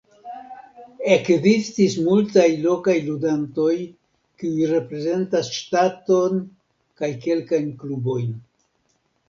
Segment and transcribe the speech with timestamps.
[1.15, 3.75] Ekzistis multaj lokaj ludantoj
[4.41, 6.43] kiuj reprezentas ŝtaton
[7.03, 8.37] kaj kelkajn klubojn.